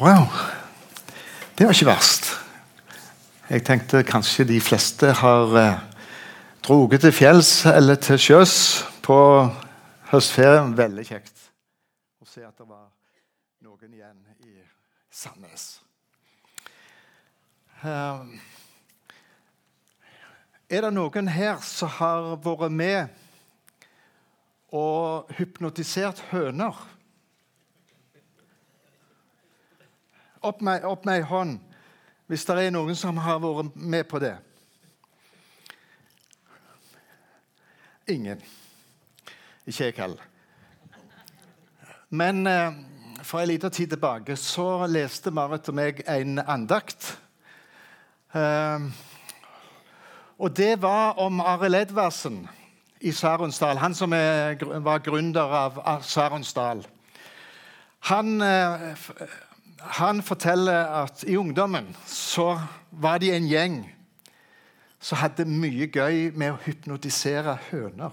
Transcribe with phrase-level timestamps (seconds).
[0.00, 0.26] Wow.
[1.58, 2.30] Det var ikke verst.
[3.50, 5.78] Jeg tenkte kanskje de fleste har eh,
[6.66, 8.54] droget til fjells eller til sjøs
[9.02, 9.18] på
[10.12, 10.76] høstferien.
[10.78, 11.48] Veldig kjekt
[12.20, 12.86] å se at det var
[13.64, 14.54] noen igjen i
[15.10, 15.66] Sandnes.
[17.82, 18.22] Eh,
[20.70, 23.08] er det noen her som har vært med
[24.70, 26.76] og hypnotisert høner?
[30.40, 31.58] Opp med, opp med ei hånd
[32.30, 34.36] hvis det er noen som har vært med på det.
[38.06, 38.38] Ingen.
[39.66, 40.22] Ikke jeg heller.
[42.10, 42.78] Men eh,
[43.22, 47.10] for en liten tid tilbake så leste Marit og meg en andakt.
[48.34, 48.86] Eh,
[50.38, 52.44] og det var om Arild Edvardsen
[53.00, 53.82] i Saronsdal.
[53.82, 56.86] Han som er, var gründer av Saronsdal.
[58.10, 58.90] Han eh,
[59.80, 62.58] han forteller at i ungdommen så
[62.90, 63.78] var de en gjeng
[65.00, 68.12] som hadde mye gøy med å hypnotisere høner.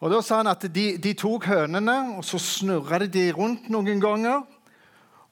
[0.00, 4.00] Og da sa han at De, de tok hønene og så snurra de rundt noen
[4.02, 4.42] ganger.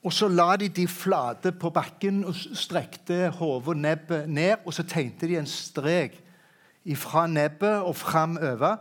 [0.05, 4.61] Og så la de de flate på bakken og strekte hodet og nebbet ned.
[4.63, 6.15] Og så tegnte de en strek
[6.95, 8.77] fra nebbet og framover.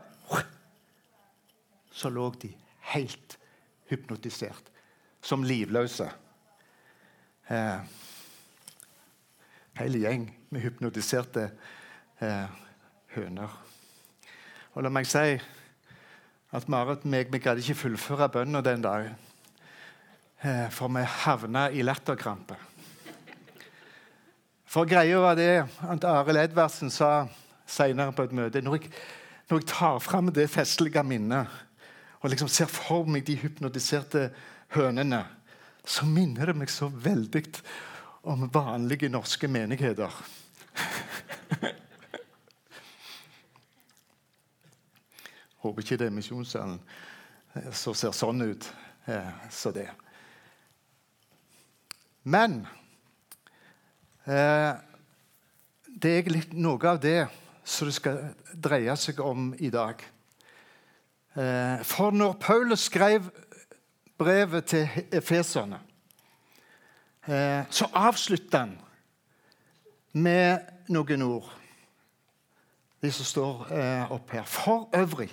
[1.91, 2.53] Så lå de
[2.93, 3.38] helt
[3.91, 4.71] hypnotisert.
[5.23, 6.07] Som livløse.
[7.51, 7.81] Eh,
[9.79, 11.45] Hele gjeng med hypnotiserte
[12.19, 12.47] eh,
[13.15, 13.53] høner.
[14.75, 15.37] Og la meg si
[16.49, 19.15] at Marit og meg vi gadd ikke fullføre bønna den dagen.
[20.43, 22.59] Eh, for vi havna i latterkrampe.
[24.69, 27.29] For greia var det at Arild Edvardsen sa
[27.69, 28.91] senere på et møte når jeg,
[29.49, 31.55] når jeg tar fram det festlige minnet
[32.21, 34.31] og liksom ser for meg de hypnotiserte
[34.75, 35.27] hønene,
[35.89, 37.45] så minner det meg så veldig
[38.29, 40.13] om vanlige norske menigheter.
[45.63, 46.81] Håper ikke det er misjonssalen
[47.75, 48.65] som ser sånn ut
[49.09, 49.91] eh, som det.
[52.29, 52.67] Men
[54.29, 54.73] eh,
[55.89, 57.27] det er litt noe av det
[57.69, 58.21] som det skal
[58.53, 59.97] dreie seg om i dag.
[61.39, 63.23] Eh, for når Paulus skrev
[64.19, 65.79] brevet til efeserne,
[67.29, 68.79] eh, så avslutta han
[70.13, 71.53] med noen ord.
[73.03, 74.43] De som står eh, opp her.
[74.43, 75.31] For øvrig.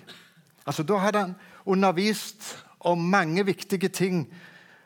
[0.66, 4.34] Altså, da hadde han undervist om mange viktige ting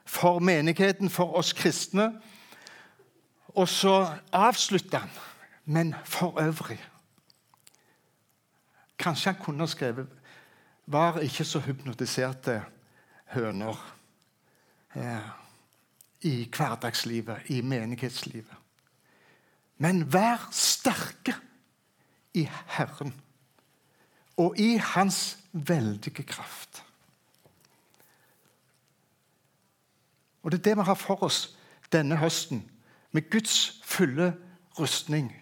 [0.05, 2.13] for menigheten, for oss kristne.
[3.47, 5.09] Og så avslutta han,
[5.65, 6.79] men for øvrig.
[8.99, 10.07] Kanskje han kunne skrevet
[10.89, 12.63] var ikke så hypnotiserte
[13.35, 13.77] høner
[14.97, 15.27] eh,
[16.25, 18.55] i hverdagslivet, i menighetslivet.
[19.77, 21.35] Men vær sterke
[22.33, 23.13] i Herren
[24.37, 26.83] og i Hans veldige kraft.
[30.43, 31.55] Og Det er det vi har for oss
[31.91, 32.63] denne høsten,
[33.11, 34.33] med Guds fulle
[34.79, 35.33] rustning.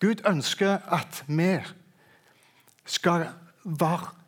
[0.00, 1.58] Gud ønsker at vi
[2.86, 3.28] skal
[3.64, 4.21] være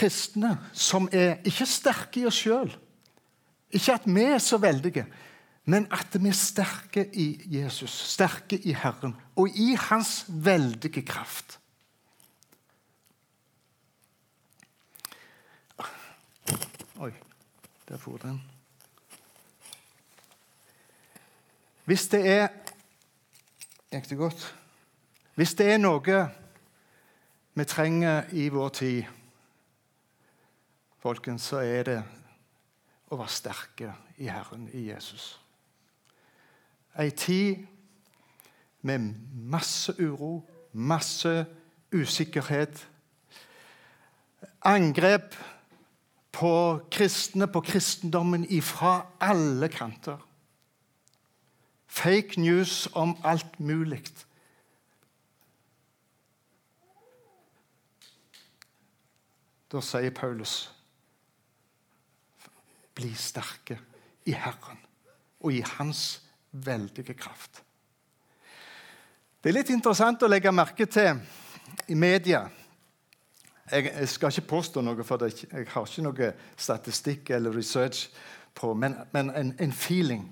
[0.00, 2.72] kristne som er ikke sterke i oss sjøl.
[3.70, 5.04] Ikke at vi er så veldige,
[5.70, 7.28] men at vi er sterke i
[7.60, 11.58] Jesus, sterke i Herren og i Hans veldige kraft.
[17.00, 17.12] Oi,
[17.88, 18.42] der for den.
[21.84, 22.48] Hvis det er
[23.90, 24.42] Gikk det godt?
[25.34, 26.20] Hvis det er noe
[27.58, 29.19] vi trenger i vår tid
[31.00, 31.98] folkens, så er det
[33.10, 35.32] å være sterke i Herren, i Jesus.
[36.98, 37.64] Ei tid
[38.84, 41.46] med masse uro, masse
[41.92, 42.86] usikkerhet.
[44.64, 45.34] Angrep
[46.32, 50.18] på kristne, på kristendommen, ifra alle kanter.
[51.86, 54.04] Fake news om alt mulig.
[59.72, 60.79] Da sier Paulus
[63.00, 63.78] bli sterke
[64.28, 64.80] i Herren
[65.40, 66.20] og i Hans
[66.52, 67.62] veldige kraft.
[69.40, 71.16] Det er litt interessant å legge merke til
[71.88, 72.42] i media.
[73.70, 78.10] Jeg, skal ikke påstå noe, for jeg har ikke noe statistikk eller research
[78.58, 80.26] på, men, men en, en, feeling.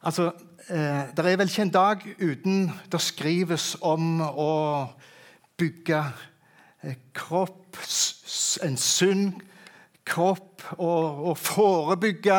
[0.00, 0.30] Altså,
[0.70, 4.52] eh, Det er vel ikke en dag uten det skrives om å
[5.58, 6.00] bygge
[6.86, 7.76] eh, kropp,
[8.62, 9.26] en sunn
[10.06, 12.38] kropp og, og forebygge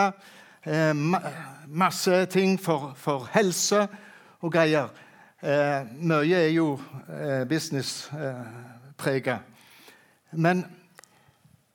[0.66, 1.20] eh, ma
[1.74, 3.88] masse ting for, for, helse
[4.42, 4.92] og greier.
[5.42, 6.76] Eh, mye er jo
[7.10, 9.40] eh, businessprega.
[10.32, 10.66] Men,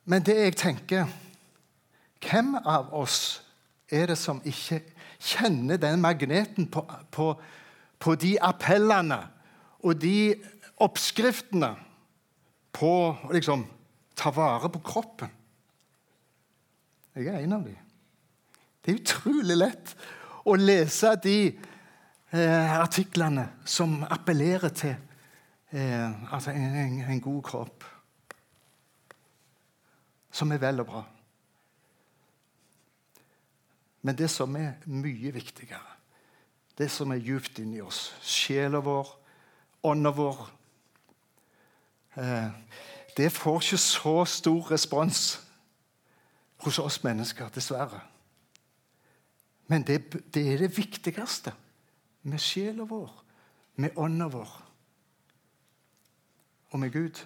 [0.04, 1.08] men det jeg tenker
[2.18, 3.42] Hvem av oss
[3.94, 4.80] er det som ikke
[5.22, 6.82] kjenner den magneten på,
[7.14, 7.28] på,
[7.98, 9.20] på de appellene
[9.86, 10.34] og de
[10.82, 11.70] oppskriftene
[12.74, 13.62] på å liksom,
[14.18, 15.30] ta vare på kroppen?
[17.18, 17.76] Jeg er en av dem.
[18.84, 19.94] Det er utrolig lett
[20.46, 24.94] å lese de eh, artiklene som appellerer til
[25.74, 27.86] eh, altså en, en, en, god kropp.
[30.30, 31.02] Som er vel og bra.
[34.06, 35.96] Men det som er mye viktigere,
[36.78, 39.10] det som er djupt inni oss, sjela vår,
[39.90, 40.46] ånda vår
[42.22, 42.48] eh,
[43.18, 45.47] Det får ikke så stor respons
[46.64, 48.00] hos oss mennesker, dessverre.
[49.68, 50.00] Men det,
[50.34, 51.52] det er det viktigste
[52.22, 53.12] med sjela vår,
[53.76, 54.54] med ånda vår
[56.70, 57.20] og med Gud.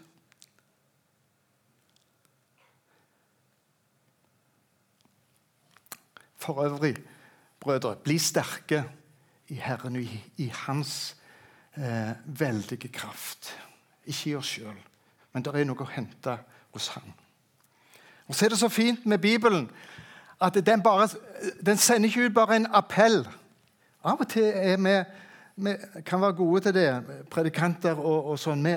[6.36, 6.96] For øvrig,
[7.60, 8.84] brødre, bli sterke
[9.48, 11.16] i Herren og i, i Hans
[11.76, 13.52] eh, veldige kraft.
[14.04, 14.78] Ikke i oss sjøl,
[15.32, 16.38] men det er noe å hente
[16.74, 17.21] hos Han.
[18.32, 19.70] Og Så er det så fint med Bibelen
[20.40, 21.08] at den, bare,
[21.66, 23.28] den sender ikke ut bare en appell.
[24.04, 24.94] Av og til er vi,
[25.56, 25.74] vi
[26.06, 28.64] kan være gode til det, predikanter og, og sånn.
[28.64, 28.72] Vi,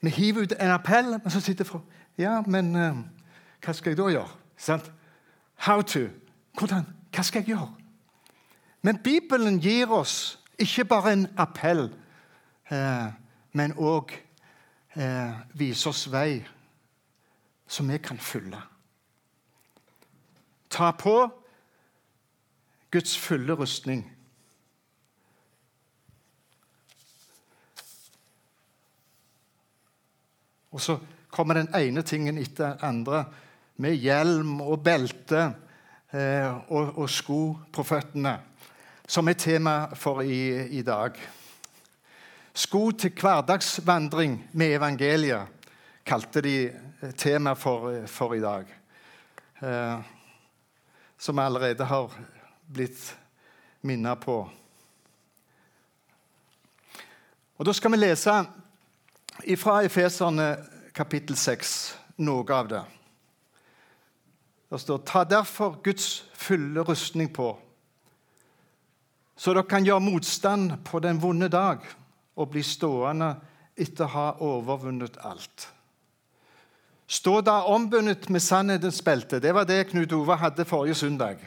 [0.00, 1.82] vi, hiver ut en appell, men så sitter folk
[2.18, 3.00] Ja, men uh,
[3.64, 4.36] hva skal jeg da gjøre?
[4.60, 4.92] Sant?
[5.56, 6.04] How to.
[6.58, 6.84] Hvordan?
[7.14, 7.72] Hva skal jeg gjøre?
[8.82, 11.88] Men Bibelen gir oss ikke bare en appell,
[12.70, 13.08] eh,
[13.52, 14.12] men òg
[14.92, 16.42] eh, viser oss vei
[17.70, 18.60] som vi kan følge.
[20.70, 21.30] Ta på
[22.90, 24.04] Guds fulle rustning.
[30.70, 30.98] Og så
[31.30, 33.24] kommer den ene tingen etter den andre
[33.80, 35.42] med hjelm og belte
[36.12, 37.40] eh, og, og, sko
[37.72, 38.36] på føttene,
[39.08, 41.18] som er tema for i, i dag.
[42.54, 45.66] Sko til hverdagsvandring med evangeliet
[46.06, 48.70] kalte de eh, tema for, for i dag.
[49.62, 50.19] Eh,
[51.20, 52.12] som vi allerede har
[52.66, 53.16] blitt
[53.80, 54.50] minnet på.
[57.56, 58.34] Og Da skal vi lese
[59.56, 60.56] fra Efeserne
[60.96, 62.80] kapittel 6 noe av det.
[64.70, 67.58] Det står Ta derfor Guds fulle rustning på,
[69.36, 71.84] så dere kan gjøre motstand på den vonde dag
[72.36, 73.34] og bli stående
[73.76, 75.68] etter å ha overvunnet alt.
[77.10, 79.40] Stå da ombundet med sannhetens belte.
[79.42, 81.40] Det var det Knut Ove hadde forrige søndag.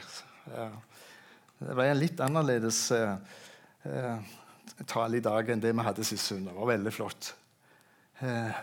[1.58, 3.14] Det var en litt annerledes eh,
[3.88, 4.18] eh,
[4.84, 6.52] tale i dag enn det vi hadde sist søndag.
[6.52, 7.30] Det var veldig flott.
[8.20, 8.58] Eh,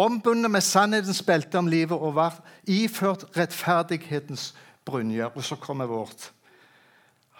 [0.00, 4.54] ombundet med sannhetens belte om livet og var iført rettferdighetens
[4.88, 5.28] brynjer.
[5.36, 6.30] Og så kommer vårt.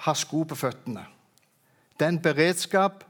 [0.04, 1.06] Ha sko på føttene.
[1.96, 3.06] Den beredskap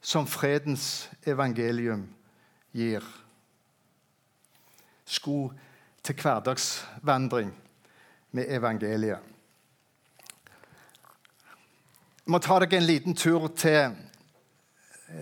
[0.00, 2.06] som fredens evangelium
[2.70, 3.02] gir
[5.10, 5.50] sko
[6.02, 7.50] til hverdagsvandring
[8.32, 9.18] med evangeliet.
[12.20, 13.96] Jeg må ta deg en liten tur til,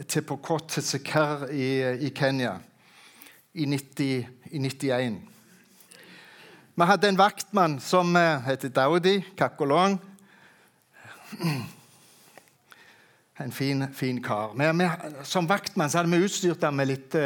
[0.04, 1.70] til Pokot, til Sekar i,
[2.04, 2.58] i Kenya
[3.54, 5.16] i, 90, i 91.
[6.78, 9.96] Vi hadde en vaktmann som uh, heter Daudi Kakolong.
[13.40, 14.52] En fin, fin kar.
[14.54, 14.82] Men,
[15.24, 17.16] som vaktmann hadde vi utstyrt ham med litt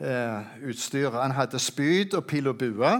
[0.00, 1.14] eh, utstyr.
[1.14, 2.92] Han hadde spyd og pil og bue.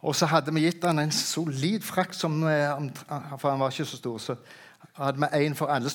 [0.00, 2.72] Og så hadde vi gitt han en solid frakk, som, eh,
[3.38, 4.18] for han var ikke så stor.
[4.18, 4.36] Så
[4.96, 5.90] hadde vi én for alle,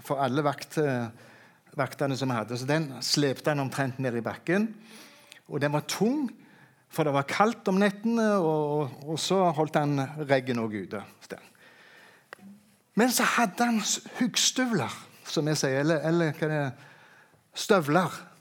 [0.00, 1.08] for alle vakt, eh,
[1.76, 2.58] vaktene som vi hadde.
[2.58, 4.74] Så den slepte han omtrent ned i bakken.
[5.48, 6.30] Og den var tung,
[6.88, 9.98] for det var kaldt om nettene, og, og så holdt han
[10.28, 11.02] reggen òg ute.
[12.94, 13.80] Men så hadde han
[14.18, 14.92] huggstøvler,
[15.24, 16.72] som jeg sier, eller, eller hva det er,
[17.54, 18.31] støvler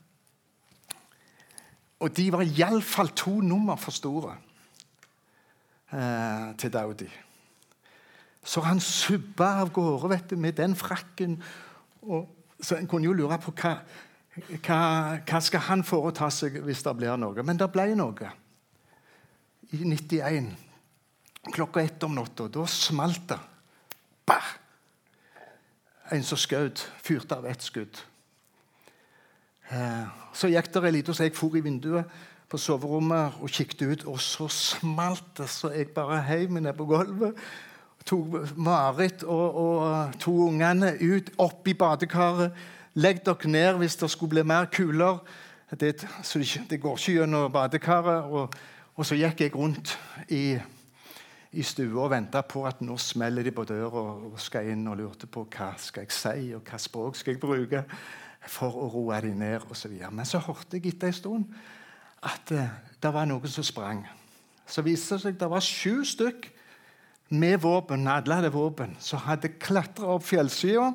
[2.02, 4.34] og de var iallfall to nummer for store
[5.94, 7.10] eh, til Daudi.
[8.44, 11.38] Så han subba av gårde vet du, med den frakken.
[12.02, 12.26] Og,
[12.62, 13.76] så En kunne jo lure på hva,
[14.66, 14.80] hva,
[15.22, 17.46] hva skal han foreta seg hvis det blir noe.
[17.46, 18.34] Men det ble noe.
[19.72, 20.50] I 91,
[21.54, 23.40] klokka ett om natta, da smalt det.
[24.28, 24.58] Bah!
[26.12, 28.02] En som skjøt, fyrte av ett skudd.
[29.72, 32.08] Eh, så gikk det litt, så jeg for i vinduet
[32.52, 36.76] på soverommet og kikket ut, og så smalt det så jeg bare heiv meg ned
[36.76, 37.38] på gulvet.
[38.08, 42.58] Tok Marit og, og to ungene ut, opp i badekaret.
[43.00, 45.22] Legg dere ned hvis det skulle bli mer kuler.
[45.80, 45.94] Det,
[46.28, 48.28] så det går ikke gjennom badekaret.
[48.28, 48.58] Og,
[48.96, 49.94] og, så gikk jeg rundt
[50.34, 50.58] i,
[51.54, 55.00] i stua og venta på at nå smeller de på døra og skal inn og
[55.00, 57.86] lurte på hva skal jeg si og hva språk skal jeg bruke
[58.50, 59.94] for å roe dem ned osv.
[60.10, 61.56] Men så hørte jeg etter en stund
[62.26, 64.04] at eh, det var noen som sprang.
[64.66, 66.50] Så viste det seg at det var sju stykk
[67.32, 70.90] med våpen, alle hadde våpen, som hadde klatra opp fjellsida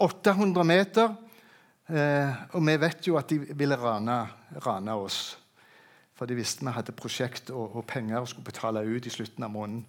[0.00, 1.14] 800 meter
[1.90, 4.20] Eh, og vi vet jo at de ville rane,
[4.62, 5.34] rane oss.
[6.14, 9.46] For de visste vi hadde prosjekt og, og penger og skulle betale ut i slutten
[9.46, 9.82] av måneden.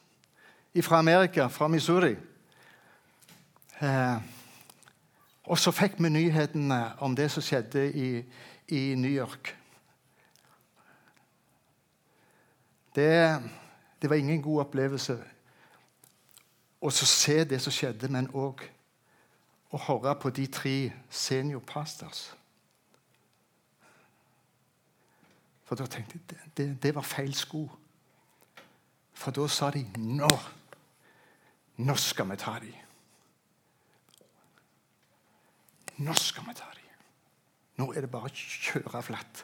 [0.83, 2.17] fra Amerika, fra Missouri.
[3.83, 4.17] Eh,
[5.45, 8.25] og så fikk vi nyhetene om det som skjedde i,
[8.69, 9.57] i New York.
[12.95, 13.43] Det,
[14.03, 15.19] det, var ingen god opplevelse
[16.81, 18.65] å se det som skjedde, men òg
[19.73, 20.77] å høre på de tre
[21.11, 22.29] seniorpastors.
[25.67, 27.65] For da tenkte jeg det, det, det var feil sko.
[29.17, 30.31] For da sa de nå,
[31.83, 32.83] nå skal vi ta dem.
[36.07, 36.83] Nå skal vi ta dem.
[37.81, 39.43] Nå er det bare å kjøre flatt.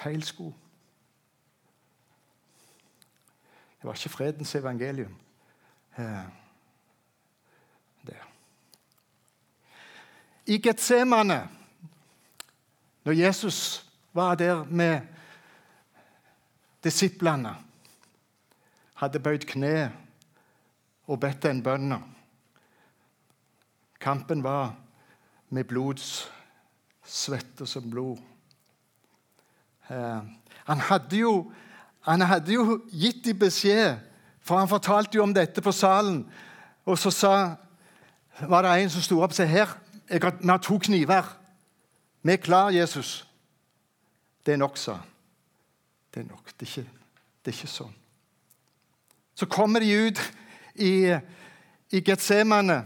[0.00, 0.50] Feil sko.
[3.80, 5.16] Det var ikke fredens evangelium.
[5.98, 6.24] Eh,
[8.06, 8.26] der.
[10.46, 11.48] I Getsemane,
[13.04, 15.00] når Jesus var der med
[16.84, 17.56] disiplene,
[18.94, 19.92] hadde bøyd kne
[21.06, 21.94] og bedt en bønn
[24.00, 24.76] Kampen var
[25.48, 26.30] med blods
[27.04, 28.18] svette som blod.
[29.90, 30.22] Eh,
[30.64, 31.52] han hadde jo,
[32.06, 33.98] han hadde jo gitt dem beskjed,
[34.40, 36.22] for han fortalte jo om dette på salen.
[36.88, 37.34] Og så sa,
[38.48, 39.76] var det en som sto opp og sa her,
[40.10, 41.28] jeg har, vi har to kniver.
[42.22, 43.26] Vi er klar, Jesus.
[44.46, 45.10] Det er nok, sa han.
[46.14, 46.50] Det er nok.
[46.58, 47.02] Det er ikke,
[47.44, 47.94] det er ikke sånn.
[49.38, 50.18] Så kommer de ut
[50.74, 51.14] i,
[51.92, 52.80] i Getsemane.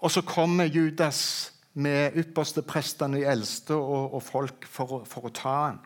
[0.00, 5.34] Og så kommer Judas med ypperste prestene, de eldste og, og folk for, for, å
[5.34, 5.80] ta ham.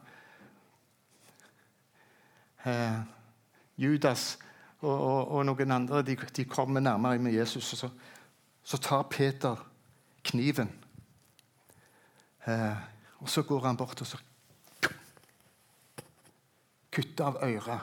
[2.65, 3.01] Eh,
[3.77, 4.39] Judas
[4.81, 7.91] og, og, og, noen andre de, de, kommer nærmere med Jesus, og så,
[8.63, 9.57] så tar Peter
[10.25, 10.71] kniven.
[12.47, 12.77] Eh,
[13.19, 14.21] og så går han bort og så
[16.95, 17.81] kutter av øret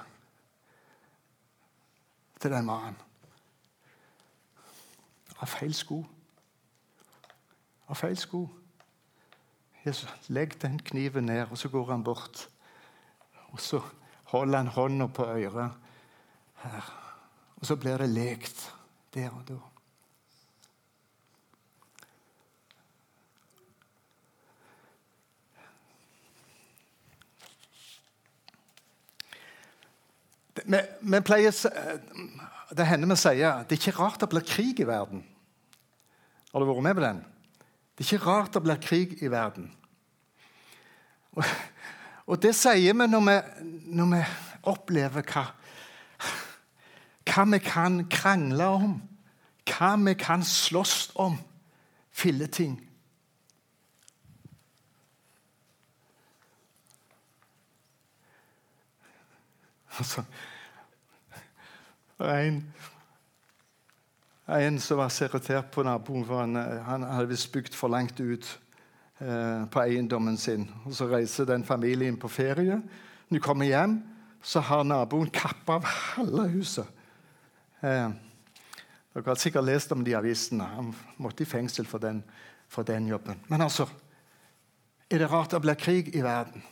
[2.40, 2.98] til den mannen.
[5.42, 6.04] Av feil sko
[7.90, 8.46] Av feil sko.
[9.84, 12.46] Jesus, legg den kniven ned, og så går han bort.
[13.52, 13.82] Og så
[14.32, 15.72] holder han hånda på øret
[16.64, 16.94] her.
[17.60, 18.64] Og så blir det lekt
[19.14, 19.60] der og da.
[30.62, 31.56] Vi, vi pleier,
[32.72, 35.26] Det hender vi sier det er ikke rart det blir krig i verden.
[36.52, 37.22] Har du vært med på den?
[37.96, 39.72] Det er ikke rart det blir krig i verden.
[41.36, 41.44] Og,
[42.26, 43.38] og det sier vi når vi,
[43.96, 44.22] når vi
[44.70, 45.46] opplever hva,
[47.32, 48.96] hva vi kan krangle om,
[49.72, 51.40] hva vi kan slåss om.
[52.12, 52.76] Filleting.
[59.98, 60.24] Altså
[62.20, 62.74] en,
[64.48, 65.28] en som var så
[65.72, 68.60] på naboen, for han, han hadde visst bygd for langt ut
[69.22, 70.68] eh, på eiendommen sin.
[70.86, 72.82] Og Så reiser den familien på ferie.
[73.30, 74.02] Når de kommer hjem,
[74.42, 76.88] så har naboen kappa av halve huset.
[77.82, 78.10] Eh,
[79.14, 80.64] dere har sikkert lest om de avisene.
[80.64, 82.24] Han måtte i fengsel for den,
[82.68, 83.40] for den jobben.
[83.48, 83.88] Men altså
[85.12, 86.64] Er det rart det blir krig i verden?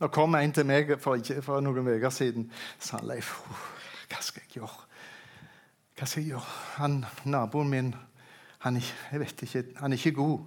[0.00, 2.48] Nå kom en til meg for, for noen uker siden
[2.78, 3.30] sa Leif,
[4.10, 4.87] hva skal jeg gjøre?
[5.98, 6.56] Hva skal jeg gjøre?
[6.78, 7.88] Han, naboen min
[8.62, 10.38] han, jeg vet ikke, han er ikke god.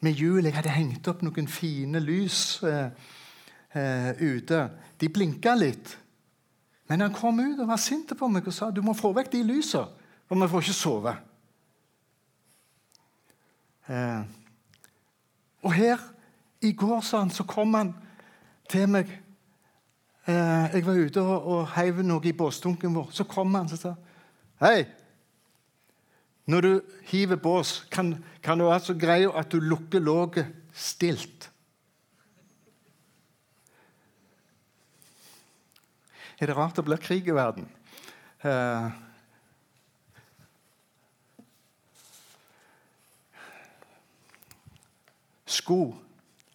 [0.00, 3.10] Med jul jeg hadde hengt opp noen fine lys eh,
[3.74, 4.60] eh, ute.
[5.00, 5.96] De blinka litt.
[6.86, 9.32] Men han kom ut og var sint på meg og sa du må få vekk
[9.32, 9.90] de lysene,
[10.28, 11.16] for vi får ikke sove.
[13.90, 14.22] Eh,
[15.66, 16.08] og her
[16.62, 17.94] i går sa han, så kom han
[18.70, 19.10] til meg.
[20.30, 23.10] Eh, jeg var ute og, og heiv noe i båsdunken vår.
[23.10, 23.96] Så kom han og sa
[24.64, 24.86] Hei!
[26.48, 26.70] Når du
[27.10, 31.50] hiver bås, kan, kan du være så grei at du lukker låget stilt.
[36.40, 37.66] Er det rart det blir krig i verden?
[38.40, 38.88] Eh,
[45.44, 45.78] sko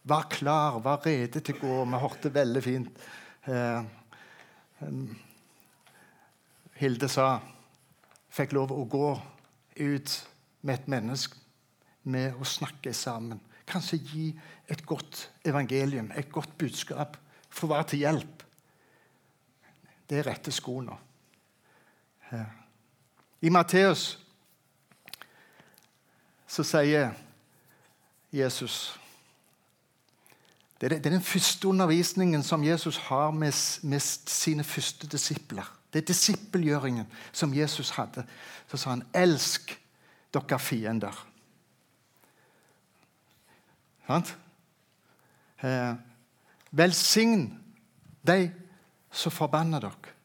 [0.02, 1.78] var klar, var rede til å gå.
[1.94, 3.08] Vi hørte veldig fint
[3.46, 3.86] eh,
[6.82, 7.30] Hilde sa
[8.40, 9.12] fikk lov å gå
[9.80, 10.16] ut
[10.64, 11.40] med et menneske
[12.10, 13.40] med å snakke sammen.
[13.70, 14.28] Kanskje gi
[14.72, 17.18] et godt evangelium, et godt budskap.
[17.50, 18.46] Få være til hjelp.
[20.10, 20.96] Det er rette sko nå.
[23.42, 24.12] I Matteus
[26.50, 27.14] så sier
[28.34, 28.96] Jesus
[30.80, 35.68] det er, den første undervisningen som Jesus har med sine første disipler.
[35.90, 38.26] Det er disippelgjøringen som Jesus hadde.
[38.68, 39.80] Så sa han, 'Elsk
[40.34, 41.26] dere fiender'.
[44.08, 44.38] Sant?
[45.64, 45.96] Eh,
[46.72, 47.60] Velsign
[48.28, 48.52] de
[49.12, 50.16] som forbanner dere.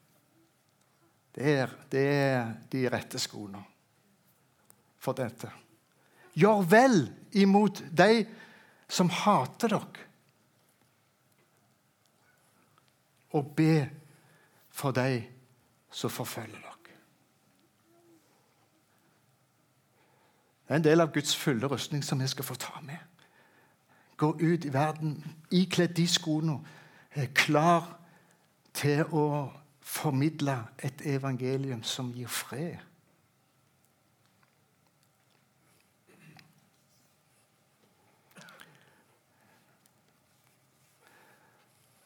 [1.34, 3.64] Det er, det er de rette skoene
[4.98, 5.50] for dette.
[6.34, 8.26] Gjør vel imot de
[8.88, 10.04] som hater dere.
[13.34, 13.90] og be
[14.70, 15.22] for de
[15.94, 16.70] som forfølger dere.
[20.64, 22.98] Det er en del av Guds fulle rustning som vi skal få ta med.
[24.16, 26.58] Gå ut i verden ikledd de skoene,
[27.34, 27.98] klar
[28.74, 32.78] til å formidle et evangelium som gir fred.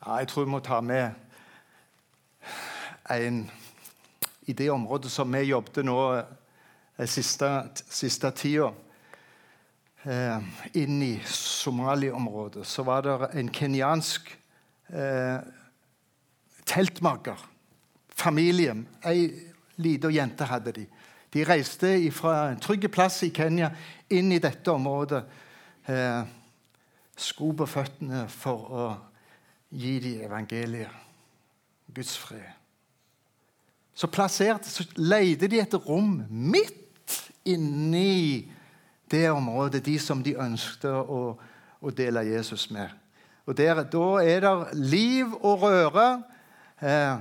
[0.07, 1.11] Ja, jeg tror vi må ta med
[3.11, 3.51] en
[4.48, 5.98] i det området som vi jobbet nå
[6.98, 7.48] den siste,
[7.90, 8.72] siste tida.
[10.08, 10.38] Eh,
[10.78, 14.30] inn i Somali-området så var det en kenyansk
[14.88, 15.38] eh,
[16.64, 17.44] teltmaker.
[18.08, 18.74] Familie.
[19.06, 19.28] Ei
[19.82, 20.87] lita jente hadde de.
[21.30, 23.68] De reiste fra en trygg plass i Kenya
[24.11, 25.22] inn i dette området.
[25.87, 26.22] Eh,
[27.18, 28.87] sko på føttene for å
[29.74, 31.04] gi dem evangeliet,
[31.92, 32.57] Guds fred.
[33.98, 37.16] Så plasserte, så leide de etter rom midt
[37.50, 38.46] inni
[39.11, 41.32] det området, de som de ønsket å,
[41.82, 42.92] å dele Jesus med.
[43.48, 46.06] Og der, Da er det liv og røre.
[46.78, 47.16] Eh,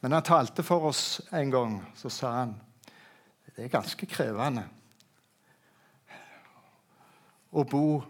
[0.00, 1.76] men han talte for oss en gang.
[1.98, 2.56] Så sa han
[3.50, 4.62] det er ganske krevende
[7.52, 8.00] å bo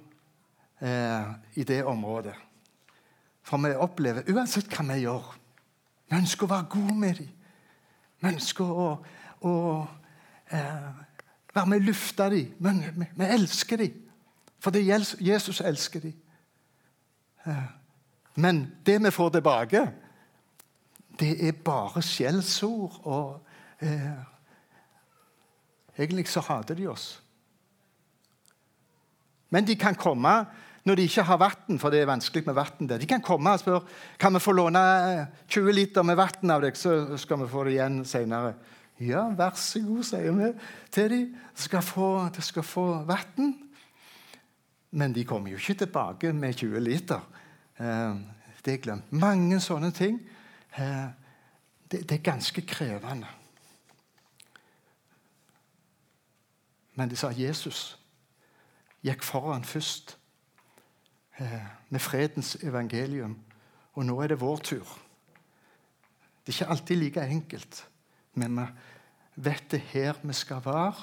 [0.79, 2.37] eh, i det området.
[3.43, 5.40] For vi opplever, uansett hva vi gjør
[6.11, 7.29] Vi ønsker å være gode med dem.
[8.21, 8.87] Vi ønsker å,
[9.47, 9.53] å
[10.51, 10.89] eh,
[11.55, 12.57] være med å lufte dem.
[12.59, 14.01] Men vi, vi elsker dem.
[14.61, 16.17] Fordi Jesus elsker dem.
[17.47, 17.69] Eh,
[18.43, 19.85] men det vi får tilbake,
[21.21, 22.99] det er bare skjellsord.
[23.07, 23.47] Og
[23.87, 24.11] eh,
[25.99, 27.23] egentlig så hater de oss.
[29.51, 30.35] Men de kan komme
[30.85, 33.01] når de ikke har vann, for det er vanskelig med vann der.
[33.01, 33.83] De kan komme og spørre
[34.19, 34.83] kan vi få låne
[35.49, 38.55] 20 eh, liter med vann av deg, så skal vi få det igjen senere.
[39.01, 40.51] Ja, vær så god, sier vi
[40.93, 41.13] til.
[41.13, 41.21] De
[41.65, 43.55] skal få, de skal få vann.
[44.91, 47.21] Men de kommer jo ikke tilbake med 20 liter.
[47.81, 48.21] Eh,
[48.65, 49.13] det er glemt.
[49.13, 50.21] Mange sånne ting.
[50.77, 51.09] Eh,
[51.91, 53.27] det, er ganske krevende.
[56.95, 57.97] Men de sa Jesus
[59.03, 60.20] gikk foran først
[61.89, 63.37] med fredens evangelium.
[63.93, 64.99] Og nå er det vår tur.
[66.47, 67.89] Det er ikke alltid like enkelt,
[68.35, 68.67] men vi
[69.35, 70.95] vet det her vi skal være,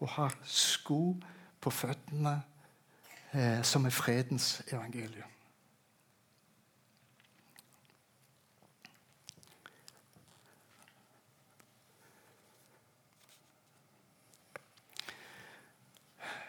[0.00, 1.16] og ha sko
[1.60, 2.42] på føttene
[3.32, 5.28] eh, som er fredens evangelium.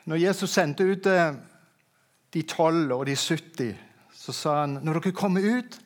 [0.06, 1.36] Når Jesus sendte ut eh,
[2.34, 3.76] de tolv og de 70,
[4.14, 5.80] så sa han når dere kommer ut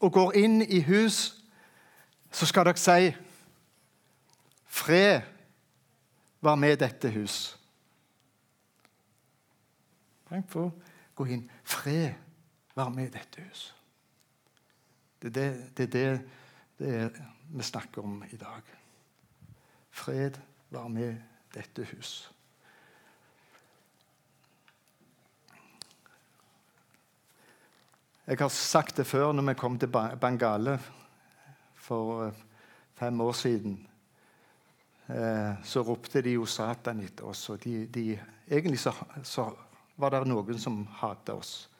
[0.00, 1.36] og går inn i hus,
[2.32, 3.14] så skal dere si
[4.76, 5.24] Fred
[6.44, 7.56] var med dette hus.
[10.28, 10.66] Tenk på
[11.16, 11.46] gå inn.
[11.64, 12.12] Fred
[12.76, 13.70] var med dette hus.
[15.22, 16.20] Det er det, det, det,
[16.78, 17.24] det
[17.56, 18.62] vi snakker om i dag.
[19.90, 20.36] Fred
[20.70, 21.16] var med
[21.54, 22.32] dette hus.
[28.26, 30.80] Jeg har sagt det før når vi kom til Bangale
[31.78, 32.40] for eh,
[32.98, 33.76] fem år siden.
[35.06, 37.44] Eh, så ropte de jo Satan etter oss.
[37.50, 38.18] og de, de,
[38.50, 39.46] Egentlig så, så,
[39.96, 41.70] var det noen som hatet oss.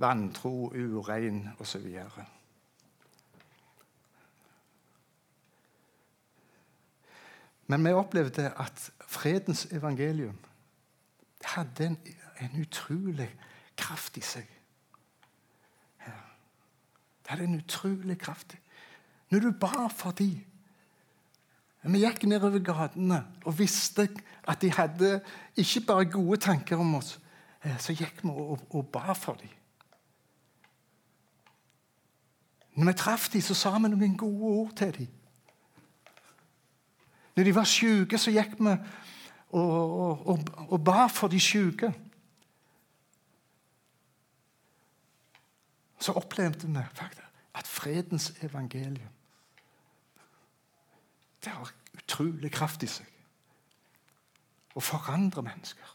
[0.00, 1.84] Vantro, urein osv.
[7.66, 10.38] Men vi opplevde at fredens evangelium
[11.44, 11.98] hadde en,
[12.40, 13.34] en utrolig
[13.76, 14.55] kraft i seg.
[17.26, 18.56] Det er en utrolig kraft.
[19.30, 20.44] Når du ba for dem
[21.86, 24.08] Vi gikk nedover gatene og visste
[24.48, 25.20] at de hadde
[25.56, 27.20] ikke bare gode tanker om oss.
[27.62, 29.50] Eh, så gikk vi og, og ba for dem.
[32.74, 35.06] Når vi traff dem, så sa vi noen gode ord til dem.
[37.36, 38.74] Når de var syke, så gikk vi
[39.50, 41.92] og, og, og ba for de syke.
[45.98, 47.22] Så opplevde vi faktisk
[47.56, 49.12] at fredens evangelium
[51.46, 53.06] det har utrolig kraft i seg.
[54.76, 55.92] Å forandre mennesker.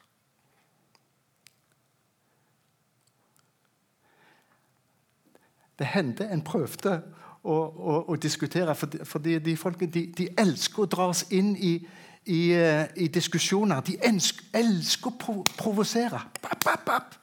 [5.80, 6.96] Det hendte en prøvde
[7.44, 11.52] å, å, å diskutere, fordi, fordi de folkene de, de, elsker å dra oss inn
[11.58, 11.74] i,
[12.30, 13.82] i, eh, i diskusjoner.
[13.86, 16.22] De elsker, elsker å provosere.
[16.40, 17.18] Papp, papp, papp.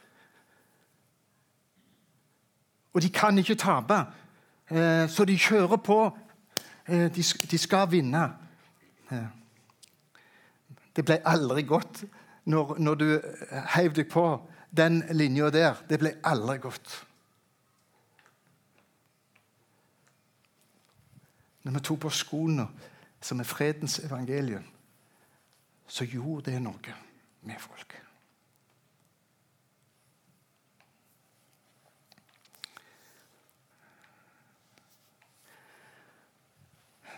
[2.93, 3.99] Og de kan ikke tape.
[4.71, 6.17] Eh, så de kjører på.
[6.89, 7.09] Eh,
[7.51, 8.25] de skal vinne.
[9.11, 9.27] Eh,
[10.97, 12.05] det ble aldri godt
[12.45, 13.21] når, når du
[13.75, 14.25] heiv deg på
[14.77, 15.85] den linja der.
[15.89, 17.05] Det ble aldri godt.
[21.63, 22.67] Når vi tok på skoene
[23.21, 24.65] som er fredens evangelium,
[25.87, 26.95] så gjorde det noe
[27.43, 28.08] med folk.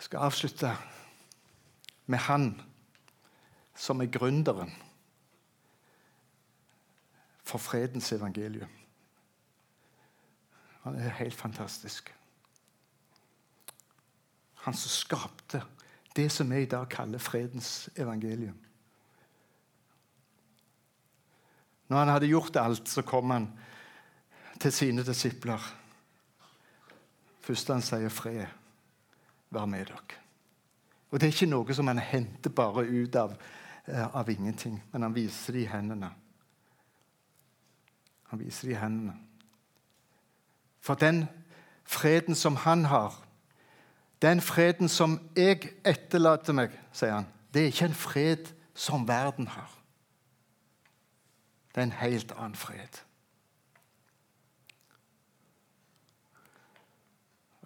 [0.00, 0.76] Skal avslutte
[2.06, 2.54] med han
[3.76, 4.72] som er gründeren
[7.44, 8.70] for fredens evangelium.
[10.82, 12.14] Han er helt fantastisk.
[14.54, 15.62] Han som skapte
[16.16, 18.58] det som vi i dag kaller fredens evangelium.
[21.88, 23.50] Når han hadde gjort alt, så kom han
[24.60, 25.60] til sine disipler.
[27.40, 28.59] Først han sier fred
[29.50, 30.18] være med dere.
[31.10, 33.34] Og Det er ikke noe som han henter bare ut av,
[33.86, 36.10] eh, av ingenting, men han viser det i hendene.
[38.30, 39.16] Han viser det i hendene.
[40.80, 41.28] For den
[41.84, 43.24] freden som han har,
[44.22, 49.48] den freden som jeg etterlater meg, sier han, det er ikke en fred som verden
[49.48, 49.70] har.
[51.74, 53.02] Det er en helt annen fred.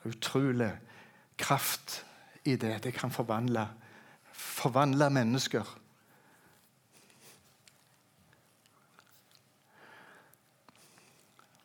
[0.04, 0.72] Utrolig
[1.38, 2.04] kraft
[2.44, 2.84] i det.
[2.84, 3.68] Det kan forvandle,
[4.32, 5.78] forvandle mennesker.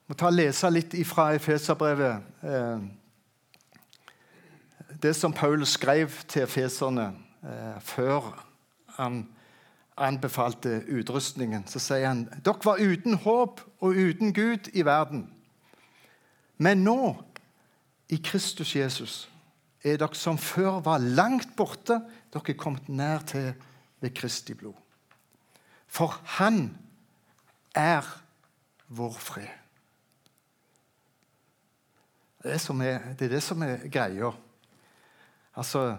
[0.08, 2.24] Må ta og lese litt fra Efeserbrevet.
[2.42, 2.80] Eh,
[5.02, 7.12] det som Paul skrev til efeserne
[7.44, 8.32] eh, før
[8.98, 9.28] han
[9.98, 15.28] anbefalte utrustningen, så sier han dere var uten håp og uten Gud i verden.
[16.58, 17.16] Men nå,
[18.10, 19.30] i Kristus Jesus,
[19.84, 22.02] er dere som før var langt borte,
[22.34, 23.54] dere er kommet nær til
[24.02, 24.76] ved Kristi blod.
[25.88, 26.78] For Han
[27.76, 28.06] er
[28.88, 29.56] vår fred.
[32.44, 34.32] Det er, er, det er det som er greia.
[35.60, 35.98] Altså,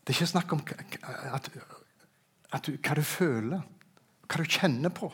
[0.00, 0.62] det er ikke snakk om
[1.34, 1.50] at,
[2.52, 3.66] at du, hva du føler,
[4.24, 5.10] hva du kjenner på.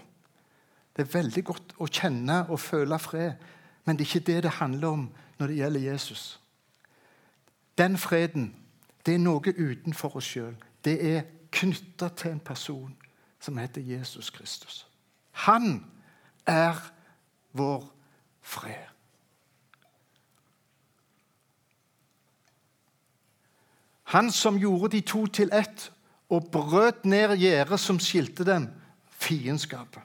[0.95, 3.35] Det er veldig godt å kjenne og føle fred,
[3.85, 5.09] men det er ikke det det handler om
[5.41, 6.25] når det gjelder Jesus.
[7.79, 8.55] Den freden
[9.07, 10.55] det er noe utenfor oss sjøl.
[10.85, 12.95] Det er knytta til en person
[13.41, 14.87] som heter Jesus Kristus.
[15.45, 15.85] Han
[16.47, 16.79] er
[17.53, 17.85] vår
[18.41, 18.89] fred.
[24.15, 25.91] Han som gjorde de to til ett
[26.31, 28.69] og brøt ned gjerdet som skilte dem,
[29.11, 30.03] fiendskapet.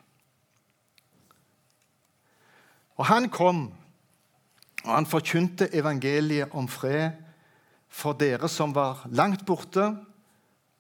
[2.99, 3.73] Og han kom,
[4.84, 7.12] og han forkynte evangeliet om fred
[7.89, 9.89] for dere som var langt borte,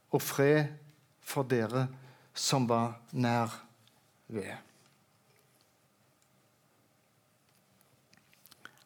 [0.09, 0.69] og fred
[1.21, 1.87] for dere
[2.33, 3.53] som var nær
[4.27, 4.55] ved.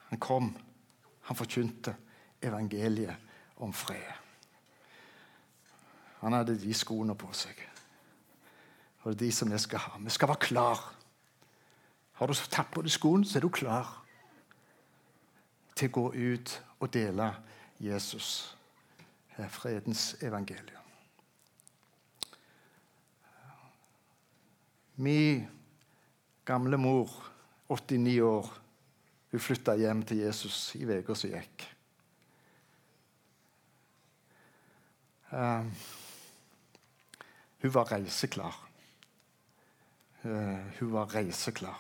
[0.10, 0.50] Han kom,
[1.28, 1.96] han forkynte
[2.44, 3.16] evangeliet
[3.64, 4.12] om fred.
[6.24, 7.58] Han hadde de skoene på seg.
[9.04, 9.98] Og det er de som vi skal ha.
[10.00, 10.84] Vi skal være klar.
[12.20, 13.90] Har du tatt på deg skoene, så er du klar
[15.76, 17.32] til å gå ut og dele
[17.80, 18.56] Jesus,
[19.50, 20.84] fredens evangelium.
[24.96, 25.48] Min
[26.46, 27.10] gamle mor,
[27.68, 28.54] 89 år,
[29.32, 31.64] hun flytta hjem til Jesus i uka som gikk.
[35.34, 35.66] Uh,
[37.64, 38.60] hun var reiseklar.
[40.22, 41.80] Uh, hun var reiseklar.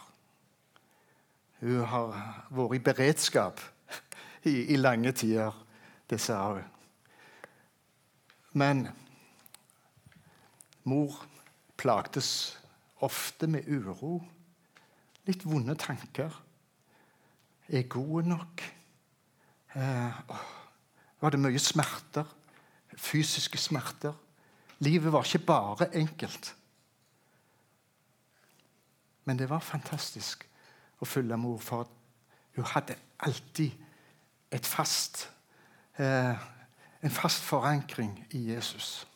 [1.62, 2.16] Hun har
[2.50, 3.62] vært i beredskap
[4.50, 5.63] i, i lange tider.
[6.18, 6.64] Sa hun.
[8.54, 8.88] Men
[10.84, 11.16] mor
[11.78, 12.60] plagdes
[13.04, 14.20] ofte med uro,
[15.28, 16.32] litt vonde tanker.
[17.68, 18.64] Er jeg god nok?
[19.74, 20.22] Eh,
[21.20, 22.28] var det mye smerter?
[22.94, 24.14] Fysiske smerter?
[24.84, 26.56] Livet var ikke bare enkelt.
[29.26, 30.44] Men det var fantastisk
[31.00, 31.88] å følge mor, for
[32.56, 33.72] hun hadde alltid
[34.54, 35.30] et fast,
[35.98, 36.36] eh,
[37.04, 39.08] en fast forankring i Jesus.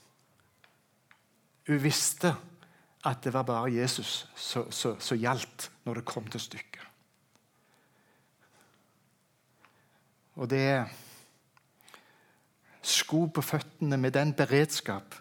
[1.68, 2.36] Hun visste
[3.06, 6.84] at det var bare Jesus som gjaldt når det kom til stykket.
[10.38, 10.86] Og det
[12.88, 15.16] sko på føttene med den beredskap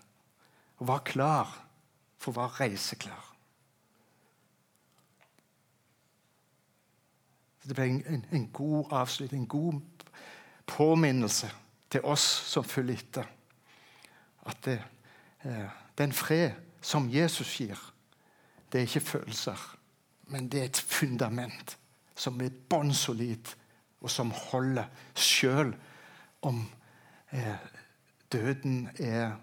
[0.77, 1.55] og var klar
[2.21, 3.23] for å være reiseklar.
[7.67, 9.96] Det ble en, en, en god avslutning, en god
[10.67, 11.51] påminnelse
[11.91, 13.27] til oss som følger etter.
[14.47, 14.79] At det,
[15.45, 16.51] eh, den fred
[16.83, 17.79] som Jesus gir,
[18.73, 19.77] det er ikke følelser,
[20.27, 21.77] men det er et fundament
[22.17, 23.53] som er bånn solid,
[24.01, 25.73] og som holder sjøl
[26.43, 26.61] om
[27.33, 27.57] eh,
[28.33, 29.37] døden er,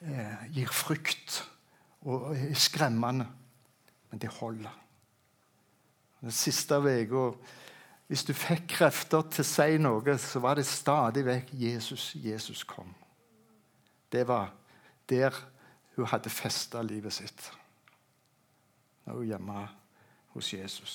[0.00, 1.42] eh, gir frykt
[2.04, 3.26] og er skremmende.
[4.10, 4.80] Men det holder.
[6.20, 7.32] Den siste uka
[8.14, 12.60] Hvis du fikk krefter til å si noe, så var det stadig vekk Jesus, Jesus
[12.62, 12.92] kom.
[14.06, 14.52] Det var
[15.10, 15.34] der
[15.96, 17.48] hun hadde festa livet sitt.
[19.02, 19.64] Når hun hjemme
[20.36, 20.94] hos Jesus.